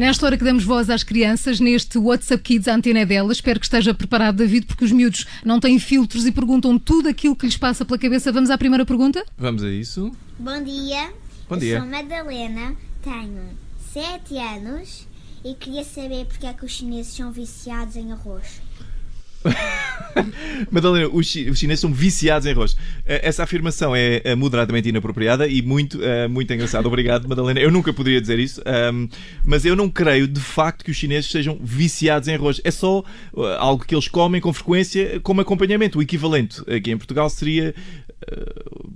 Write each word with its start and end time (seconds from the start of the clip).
nesta 0.00 0.24
hora 0.26 0.38
que 0.38 0.42
damos 0.42 0.64
voz 0.64 0.88
às 0.88 1.02
crianças, 1.04 1.60
neste 1.60 1.98
WhatsApp 1.98 2.42
Kids, 2.42 2.66
a 2.66 2.74
antena 2.74 3.00
é 3.00 3.06
delas. 3.06 3.36
Espero 3.36 3.60
que 3.60 3.66
esteja 3.66 3.92
preparado, 3.92 4.36
David, 4.36 4.66
porque 4.66 4.84
os 4.84 4.90
miúdos 4.90 5.26
não 5.44 5.60
têm 5.60 5.78
filtros 5.78 6.26
e 6.26 6.32
perguntam 6.32 6.78
tudo 6.78 7.08
aquilo 7.08 7.36
que 7.36 7.44
lhes 7.46 7.56
passa 7.56 7.84
pela 7.84 7.98
cabeça. 7.98 8.32
Vamos 8.32 8.48
à 8.50 8.56
primeira 8.56 8.86
pergunta? 8.86 9.24
Vamos 9.36 9.62
a 9.62 9.68
isso. 9.70 10.10
Bom 10.38 10.62
dia. 10.64 11.12
Bom 11.48 11.56
Eu 11.56 11.60
dia. 11.60 11.80
sou 11.80 11.88
Madalena, 11.88 12.74
tenho 13.02 13.42
7 13.92 14.36
anos 14.38 15.06
e 15.44 15.54
queria 15.54 15.84
saber 15.84 16.24
porque 16.26 16.46
é 16.46 16.52
que 16.54 16.64
os 16.64 16.72
chineses 16.72 17.14
são 17.14 17.30
viciados 17.30 17.96
em 17.96 18.10
arroz. 18.10 18.62
Madalena, 20.70 21.08
os, 21.12 21.26
chi- 21.26 21.48
os 21.48 21.58
chineses 21.58 21.80
são 21.80 21.92
viciados 21.92 22.46
em 22.46 22.50
arroz. 22.52 22.76
Eh, 23.06 23.20
Essa 23.28 23.44
afirmação 23.44 23.94
é 23.94 24.20
eh, 24.24 24.34
moderadamente 24.34 24.88
inapropriada 24.88 25.46
e 25.46 25.62
muito, 25.62 26.02
eh, 26.02 26.28
muito 26.28 26.52
engraçada. 26.52 26.86
Obrigado, 26.86 27.28
Madalena. 27.28 27.60
Eu 27.60 27.70
nunca 27.70 27.92
poderia 27.92 28.20
dizer 28.20 28.38
isso, 28.38 28.60
ahm, 28.66 29.06
mas 29.44 29.64
eu 29.64 29.74
não 29.76 29.88
creio 29.88 30.26
de 30.28 30.40
facto 30.40 30.84
que 30.84 30.90
os 30.90 30.96
chineses 30.96 31.30
sejam 31.30 31.58
viciados 31.62 32.28
em 32.28 32.34
arroz. 32.34 32.60
É 32.64 32.70
só 32.70 33.02
algo 33.58 33.84
que 33.84 33.94
eles 33.94 34.08
comem 34.08 34.40
com 34.40 34.52
frequência 34.52 35.20
como 35.20 35.40
acompanhamento. 35.40 35.98
O 35.98 36.02
equivalente 36.02 36.60
aqui 36.70 36.90
em 36.90 36.98
Portugal 36.98 37.30
seria. 37.30 37.74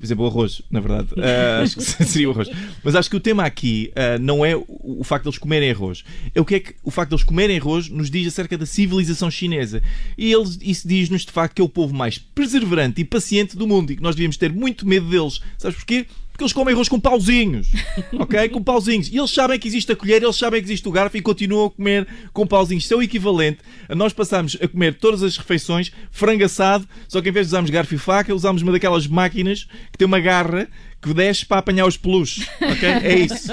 Por 0.04 0.08
exemplo, 0.08 0.24
o 0.24 0.28
arroz, 0.28 0.62
na 0.70 0.80
verdade. 0.80 1.08
Eh, 1.16 1.60
acho 1.64 1.76
que 1.76 1.82
seria 2.04 2.28
o 2.28 2.32
arroz. 2.32 2.48
Mas 2.82 2.94
acho 2.94 3.08
que 3.08 3.16
o 3.16 3.20
tema 3.20 3.44
aqui 3.44 3.90
eh, 3.94 4.18
não 4.18 4.44
é 4.44 4.54
o, 4.54 4.64
o 4.68 5.04
facto 5.04 5.24
de 5.24 5.30
eles 5.30 5.38
comerem 5.38 5.70
arroz. 5.70 6.04
É 6.34 6.40
o 6.40 6.44
que 6.44 6.54
é 6.56 6.60
que 6.60 6.74
o 6.82 6.90
facto 6.90 7.10
de 7.10 7.14
eles 7.14 7.24
comerem 7.24 7.58
arroz 7.58 7.88
nos 7.88 8.10
diz 8.10 8.28
acerca 8.28 8.58
da 8.58 8.66
civilização 8.66 9.30
chinesa. 9.30 9.82
E 10.18 10.30
eles, 10.30 10.58
isso 10.60 10.86
diz-nos 10.86 11.24
de 11.24 11.32
facto 11.32 11.54
que 11.54 11.62
é 11.62 11.64
o 11.64 11.68
povo 11.68 11.94
mais 11.94 12.18
perseverante 12.18 13.00
e 13.00 13.04
paciente 13.04 13.56
do 13.56 13.66
mundo 13.66 13.92
e 13.92 13.96
que 13.96 14.02
nós 14.02 14.14
devíamos 14.14 14.36
ter 14.36 14.52
muito 14.52 14.86
medo 14.86 15.08
deles. 15.08 15.40
Sabes 15.56 15.76
porquê? 15.78 16.06
Porque 16.34 16.42
eles 16.42 16.52
comem 16.52 16.74
arroz 16.74 16.88
com 16.88 16.98
pauzinhos, 16.98 17.68
ok? 18.18 18.48
Com 18.48 18.60
pauzinhos. 18.60 19.06
E 19.06 19.16
eles 19.16 19.30
sabem 19.30 19.56
que 19.56 19.68
existe 19.68 19.92
a 19.92 19.94
colher, 19.94 20.20
eles 20.20 20.34
sabem 20.34 20.60
que 20.60 20.66
existe 20.66 20.88
o 20.88 20.90
garfo 20.90 21.16
e 21.16 21.22
continuam 21.22 21.66
a 21.66 21.70
comer 21.70 22.08
com 22.32 22.44
pauzinhos. 22.44 22.82
Isso 22.82 22.92
é 22.92 22.96
o 22.96 23.02
equivalente 23.02 23.60
a 23.88 23.94
nós 23.94 24.12
passarmos 24.12 24.58
a 24.60 24.66
comer 24.66 24.94
todas 24.94 25.22
as 25.22 25.36
refeições 25.36 25.92
frango 26.10 26.44
assado, 26.44 26.88
só 27.06 27.22
que 27.22 27.28
em 27.28 27.32
vez 27.32 27.46
de 27.46 27.50
usarmos 27.50 27.70
garfo 27.70 27.94
e 27.94 27.98
faca, 27.98 28.34
usamos 28.34 28.62
uma 28.62 28.72
daquelas 28.72 29.06
máquinas 29.06 29.68
que 29.92 29.96
tem 29.96 30.06
uma 30.06 30.18
garra 30.18 30.68
que 31.04 31.12
desce 31.12 31.44
para 31.44 31.58
apanhar 31.58 31.86
os 31.86 31.98
peluches, 31.98 32.48
ok? 32.62 32.88
É 32.88 33.18
isso. 33.18 33.52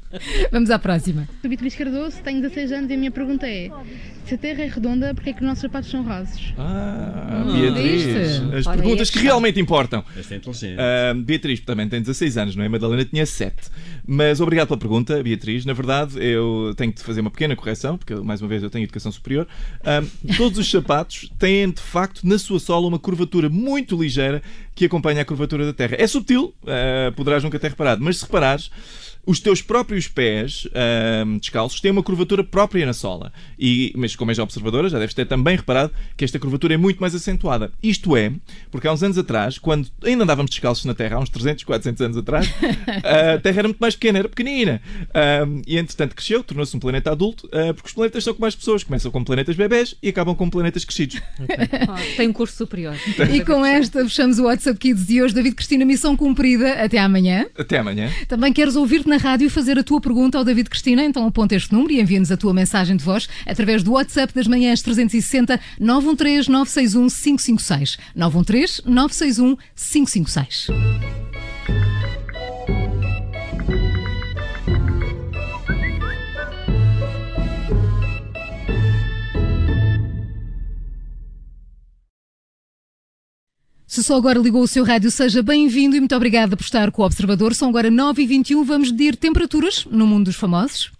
Vamos 0.50 0.70
à 0.70 0.78
próxima. 0.78 1.28
Sou 1.42 1.50
Beatriz 1.50 1.74
Cardoso, 1.74 2.16
tenho 2.24 2.40
16 2.40 2.72
anos 2.72 2.90
e 2.90 2.94
a 2.94 2.96
minha 2.96 3.10
pergunta 3.10 3.46
é: 3.46 3.70
se 4.24 4.34
a 4.34 4.38
Terra 4.38 4.62
é 4.62 4.66
redonda, 4.66 5.14
porquê 5.14 5.30
é 5.30 5.32
que 5.34 5.40
os 5.40 5.46
nossos 5.46 5.60
sapatos 5.60 5.90
são 5.90 6.02
rasos? 6.02 6.54
Ah, 6.56 7.44
Beatriz. 7.52 8.02
viste? 8.02 8.56
As 8.56 8.66
Olha, 8.66 8.78
perguntas 8.78 9.10
que 9.10 9.18
realmente 9.18 9.60
importam. 9.60 10.02
Esta 10.16 10.34
é 10.34 10.36
inteligente. 10.38 10.78
Ah, 10.80 11.12
Beatriz 11.14 11.60
também 11.60 11.86
tem 11.86 12.00
16 12.00 12.38
anos, 12.38 12.56
não 12.56 12.64
é? 12.64 12.68
Madalena 12.68 13.04
tinha 13.04 13.26
7. 13.26 13.54
Mas 14.06 14.40
obrigado 14.40 14.68
pela 14.68 14.78
pergunta, 14.78 15.22
Beatriz. 15.22 15.66
Na 15.66 15.74
verdade, 15.74 16.18
eu 16.18 16.72
tenho 16.78 16.92
que 16.92 17.00
te 17.00 17.04
fazer 17.04 17.20
uma 17.20 17.30
pequena 17.30 17.54
correção, 17.54 17.98
porque 17.98 18.14
mais 18.14 18.40
uma 18.40 18.48
vez 18.48 18.62
eu 18.62 18.70
tenho 18.70 18.84
educação 18.84 19.12
superior. 19.12 19.46
Ah, 19.84 20.02
todos 20.38 20.58
os 20.58 20.70
sapatos 20.70 21.30
têm, 21.38 21.70
de 21.70 21.82
facto, 21.82 22.26
na 22.26 22.38
sua 22.38 22.58
sola 22.58 22.88
uma 22.88 22.98
curvatura 22.98 23.50
muito 23.50 24.00
ligeira 24.00 24.42
que 24.74 24.86
acompanha 24.86 25.22
a 25.22 25.24
curvatura 25.24 25.66
da 25.66 25.72
Terra. 25.72 25.96
É 25.98 26.06
subtil, 26.06 26.54
ah, 26.66 26.85
poderás 27.14 27.42
nunca 27.42 27.58
ter 27.58 27.70
reparado, 27.70 28.02
mas 28.02 28.18
se 28.18 28.24
reparares. 28.24 28.70
Os 29.26 29.40
teus 29.40 29.60
próprios 29.60 30.06
pés 30.08 30.68
ah, 30.72 31.24
descalços 31.40 31.80
têm 31.80 31.90
uma 31.90 32.02
curvatura 32.02 32.44
própria 32.44 32.86
na 32.86 32.92
sola. 32.92 33.32
E, 33.58 33.92
mas 33.96 34.14
como 34.14 34.30
és 34.30 34.38
observadora, 34.38 34.88
já 34.88 34.98
deves 34.98 35.14
ter 35.14 35.26
também 35.26 35.56
reparado 35.56 35.92
que 36.16 36.24
esta 36.24 36.38
curvatura 36.38 36.74
é 36.74 36.76
muito 36.76 37.00
mais 37.00 37.14
acentuada. 37.14 37.72
Isto 37.82 38.16
é, 38.16 38.32
porque 38.70 38.86
há 38.86 38.92
uns 38.92 39.02
anos 39.02 39.18
atrás, 39.18 39.58
quando 39.58 39.88
ainda 40.04 40.24
andávamos 40.24 40.50
descalços 40.50 40.84
na 40.84 40.94
Terra, 40.94 41.16
há 41.16 41.20
uns 41.20 41.28
300, 41.28 41.64
400 41.64 42.00
anos 42.02 42.16
atrás, 42.16 42.48
a 43.04 43.38
Terra 43.40 43.58
era 43.58 43.68
muito 43.68 43.80
mais 43.80 43.94
pequena, 43.94 44.18
era 44.20 44.28
pequenina. 44.28 44.80
Ah, 45.12 45.46
e 45.66 45.76
entretanto 45.76 46.14
cresceu, 46.14 46.42
tornou-se 46.42 46.76
um 46.76 46.80
planeta 46.80 47.10
adulto, 47.10 47.48
ah, 47.52 47.74
porque 47.74 47.88
os 47.88 47.94
planetas 47.94 48.22
são 48.22 48.34
com 48.34 48.40
mais 48.40 48.54
pessoas. 48.54 48.84
Começam 48.84 49.10
com 49.10 49.24
planetas 49.24 49.56
bebés 49.56 49.96
e 50.02 50.08
acabam 50.08 50.34
com 50.34 50.48
planetas 50.48 50.84
crescidos. 50.84 51.20
Tem 52.16 52.28
um 52.28 52.32
curso 52.32 52.56
superior. 52.56 52.94
E 53.32 53.44
com 53.44 53.64
esta 53.64 54.02
fechamos 54.04 54.38
o 54.38 54.44
WhatsApp 54.44 54.78
Kids 54.78 55.06
de 55.06 55.22
hoje. 55.22 55.34
David 55.34 55.54
Cristina, 55.56 55.84
missão 55.84 56.16
cumprida. 56.16 56.74
Até 56.74 56.98
amanhã. 56.98 57.46
Até 57.58 57.78
amanhã. 57.78 58.10
Também 58.28 58.52
queres 58.52 58.76
ouvir-te 58.76 59.08
na 59.16 59.30
rádio 59.30 59.48
fazer 59.48 59.78
a 59.78 59.82
tua 59.82 59.98
pergunta 59.98 60.36
ao 60.36 60.44
David 60.44 60.68
Cristina? 60.68 61.02
Então 61.02 61.26
aponta 61.26 61.54
este 61.54 61.72
número 61.72 61.92
e 61.92 62.00
envia-nos 62.00 62.30
a 62.30 62.36
tua 62.36 62.52
mensagem 62.52 62.96
de 62.96 63.02
voz 63.02 63.26
através 63.46 63.82
do 63.82 63.92
WhatsApp 63.92 64.34
das 64.34 64.46
manhãs 64.46 64.82
360 64.82 65.58
913 65.80 66.50
961 66.50 67.08
556. 67.08 67.98
913 68.14 68.82
961 68.84 69.56
556. 69.74 71.25
Se 83.86 84.02
só 84.02 84.16
agora 84.16 84.38
ligou 84.38 84.62
o 84.62 84.66
seu 84.66 84.84
rádio, 84.84 85.12
seja 85.12 85.44
bem-vindo 85.44 85.94
e 85.94 86.00
muito 86.00 86.16
obrigada 86.16 86.56
por 86.56 86.64
estar 86.64 86.90
com 86.90 87.02
o 87.02 87.04
Observador. 87.04 87.54
São 87.54 87.68
agora 87.68 87.88
9h21. 87.88 88.64
Vamos 88.64 88.90
medir 88.90 89.14
temperaturas 89.14 89.86
no 89.88 90.06
mundo 90.06 90.24
dos 90.24 90.34
famosos. 90.34 90.95